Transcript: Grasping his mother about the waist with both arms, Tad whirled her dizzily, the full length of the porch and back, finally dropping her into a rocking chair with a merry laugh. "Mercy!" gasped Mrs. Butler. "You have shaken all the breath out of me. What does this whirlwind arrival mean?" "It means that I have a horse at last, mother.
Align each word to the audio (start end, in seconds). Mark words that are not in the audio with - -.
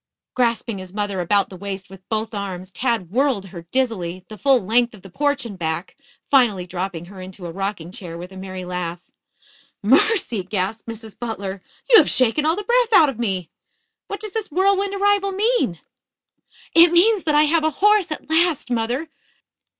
Grasping 0.33 0.79
his 0.79 0.93
mother 0.95 1.21
about 1.21 1.49
the 1.49 1.55
waist 1.55 1.87
with 1.87 2.09
both 2.09 2.33
arms, 2.33 2.71
Tad 2.71 3.11
whirled 3.11 3.45
her 3.45 3.67
dizzily, 3.71 4.25
the 4.29 4.37
full 4.39 4.59
length 4.59 4.95
of 4.95 5.03
the 5.03 5.11
porch 5.11 5.45
and 5.45 5.59
back, 5.59 5.95
finally 6.31 6.65
dropping 6.65 7.05
her 7.05 7.21
into 7.21 7.45
a 7.45 7.51
rocking 7.51 7.91
chair 7.91 8.17
with 8.17 8.31
a 8.31 8.35
merry 8.35 8.65
laugh. 8.65 8.99
"Mercy!" 9.83 10.41
gasped 10.41 10.87
Mrs. 10.89 11.19
Butler. 11.19 11.61
"You 11.87 11.97
have 11.99 12.09
shaken 12.09 12.47
all 12.47 12.55
the 12.55 12.63
breath 12.63 12.93
out 12.93 13.09
of 13.09 13.19
me. 13.19 13.51
What 14.07 14.19
does 14.19 14.31
this 14.31 14.49
whirlwind 14.49 14.95
arrival 14.95 15.33
mean?" 15.33 15.79
"It 16.73 16.91
means 16.91 17.23
that 17.25 17.35
I 17.35 17.43
have 17.43 17.63
a 17.63 17.69
horse 17.69 18.11
at 18.11 18.27
last, 18.27 18.71
mother. 18.71 19.07